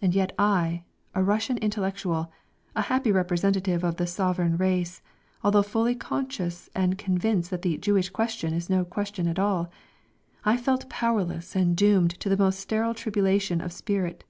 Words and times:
And 0.00 0.14
yet 0.14 0.32
I, 0.38 0.84
a 1.14 1.22
Russian 1.22 1.58
intellectual, 1.58 2.32
a 2.74 2.80
happy 2.80 3.12
representative 3.12 3.84
of 3.84 3.96
the 3.96 4.06
sovereign 4.06 4.56
race, 4.56 5.02
although 5.44 5.60
fully 5.62 5.94
conscious 5.94 6.70
and 6.74 6.96
convinced 6.96 7.50
that 7.50 7.60
the 7.60 7.76
"Jewish 7.76 8.08
question" 8.08 8.54
is 8.54 8.70
no 8.70 8.82
question 8.86 9.28
at 9.28 9.38
all, 9.38 9.70
I 10.42 10.56
felt 10.56 10.88
powerless 10.88 11.54
and 11.54 11.76
doomed 11.76 12.12
to 12.20 12.30
the 12.30 12.38
most 12.38 12.60
sterile 12.60 12.94
tribulation 12.94 13.60
of 13.60 13.74
spirit. 13.74 14.24